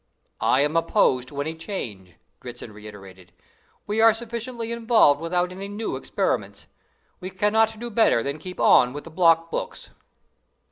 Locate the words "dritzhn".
2.41-2.73